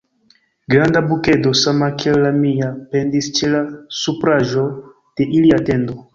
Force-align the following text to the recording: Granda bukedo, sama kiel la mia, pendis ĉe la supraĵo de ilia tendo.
Granda 0.73 0.99
bukedo, 1.09 1.51
sama 1.63 1.89
kiel 2.03 2.17
la 2.23 2.31
mia, 2.39 2.71
pendis 2.95 3.29
ĉe 3.41 3.51
la 3.53 3.63
supraĵo 4.01 4.67
de 5.21 5.31
ilia 5.43 5.63
tendo. 5.71 6.03